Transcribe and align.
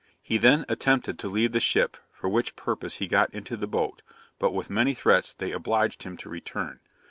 He 0.23 0.39
then 0.39 0.65
attempted 0.67 1.19
to 1.19 1.29
leave 1.29 1.51
the 1.51 1.59
ship, 1.59 1.95
for 2.11 2.27
which 2.27 2.55
purpose 2.55 2.95
he 2.95 3.05
got 3.05 3.31
into 3.35 3.55
the 3.55 3.67
boat; 3.67 4.01
but 4.39 4.49
with 4.51 4.67
many 4.67 4.95
threats 4.95 5.31
they 5.35 5.51
obliged 5.51 6.01
him 6.01 6.17
to 6.17 6.27
return. 6.27 6.79